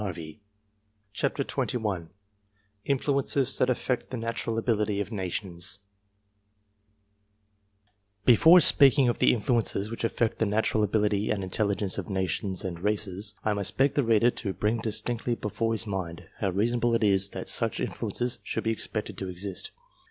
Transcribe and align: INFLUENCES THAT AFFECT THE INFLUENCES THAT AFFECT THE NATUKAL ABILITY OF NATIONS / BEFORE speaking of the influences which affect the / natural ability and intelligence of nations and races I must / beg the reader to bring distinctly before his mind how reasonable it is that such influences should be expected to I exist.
INFLUENCES 0.03 0.39
THAT 1.13 1.39
AFFECT 1.39 1.67
THE 1.69 2.07
INFLUENCES 2.85 3.57
THAT 3.59 3.69
AFFECT 3.69 4.09
THE 4.09 4.17
NATUKAL 4.17 4.57
ABILITY 4.57 4.99
OF 4.99 5.11
NATIONS 5.11 5.77
/ 6.55 8.25
BEFORE 8.25 8.59
speaking 8.61 9.07
of 9.07 9.19
the 9.19 9.31
influences 9.31 9.91
which 9.91 10.03
affect 10.03 10.39
the 10.39 10.47
/ 10.47 10.47
natural 10.47 10.81
ability 10.83 11.29
and 11.29 11.43
intelligence 11.43 11.99
of 11.99 12.09
nations 12.09 12.65
and 12.65 12.79
races 12.79 13.35
I 13.43 13.53
must 13.53 13.77
/ 13.77 13.77
beg 13.77 13.93
the 13.93 14.03
reader 14.03 14.31
to 14.31 14.53
bring 14.53 14.79
distinctly 14.79 15.35
before 15.35 15.71
his 15.71 15.85
mind 15.85 16.23
how 16.39 16.49
reasonable 16.49 16.95
it 16.95 17.03
is 17.03 17.29
that 17.29 17.47
such 17.47 17.79
influences 17.79 18.39
should 18.41 18.63
be 18.63 18.71
expected 18.71 19.19
to 19.19 19.27
I 19.27 19.29
exist. 19.29 19.69